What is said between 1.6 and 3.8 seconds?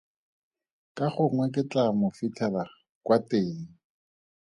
tlaa mo fitlhela kwa teng.